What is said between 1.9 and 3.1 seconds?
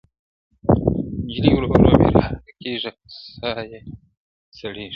بې حرکته کيږي او